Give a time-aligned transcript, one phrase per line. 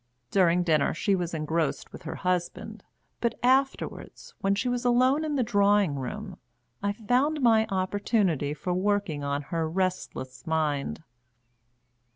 [0.31, 2.83] During dinner she was engrossed with her husband;
[3.19, 6.39] but afterwards, when she was alone in the drawing room,
[6.81, 11.03] I found my opportunity for working on her restless mind.